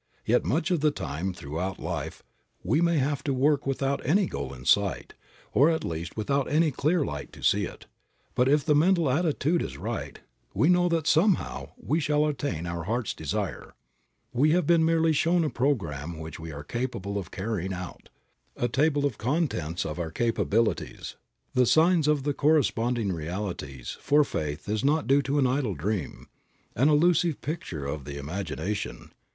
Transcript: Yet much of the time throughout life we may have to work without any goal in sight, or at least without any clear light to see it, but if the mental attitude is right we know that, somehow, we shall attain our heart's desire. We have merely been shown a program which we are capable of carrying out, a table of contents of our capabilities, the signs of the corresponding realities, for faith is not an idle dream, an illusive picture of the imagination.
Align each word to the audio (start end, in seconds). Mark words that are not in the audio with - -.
Yet 0.25 0.43
much 0.43 0.71
of 0.71 0.79
the 0.79 0.89
time 0.89 1.31
throughout 1.31 1.77
life 1.79 2.23
we 2.63 2.81
may 2.81 2.97
have 2.97 3.23
to 3.25 3.35
work 3.35 3.67
without 3.67 4.03
any 4.03 4.25
goal 4.25 4.51
in 4.51 4.65
sight, 4.65 5.13
or 5.53 5.69
at 5.69 5.83
least 5.83 6.17
without 6.17 6.49
any 6.49 6.71
clear 6.71 7.05
light 7.05 7.31
to 7.33 7.43
see 7.43 7.65
it, 7.65 7.85
but 8.33 8.49
if 8.49 8.65
the 8.65 8.73
mental 8.73 9.07
attitude 9.11 9.61
is 9.61 9.77
right 9.77 10.19
we 10.55 10.69
know 10.69 10.89
that, 10.89 11.05
somehow, 11.05 11.73
we 11.77 11.99
shall 11.99 12.25
attain 12.25 12.65
our 12.65 12.85
heart's 12.85 13.13
desire. 13.13 13.75
We 14.33 14.53
have 14.53 14.67
merely 14.67 15.09
been 15.11 15.13
shown 15.13 15.43
a 15.43 15.51
program 15.51 16.17
which 16.17 16.39
we 16.39 16.51
are 16.51 16.63
capable 16.63 17.19
of 17.19 17.29
carrying 17.29 17.71
out, 17.71 18.09
a 18.57 18.67
table 18.67 19.05
of 19.05 19.19
contents 19.19 19.85
of 19.85 19.99
our 19.99 20.09
capabilities, 20.09 21.15
the 21.53 21.67
signs 21.67 22.07
of 22.07 22.23
the 22.23 22.33
corresponding 22.33 23.11
realities, 23.11 23.97
for 24.01 24.23
faith 24.23 24.67
is 24.67 24.83
not 24.83 25.11
an 25.11 25.45
idle 25.45 25.75
dream, 25.75 26.27
an 26.75 26.89
illusive 26.89 27.39
picture 27.41 27.85
of 27.85 28.05
the 28.05 28.17
imagination. 28.17 29.11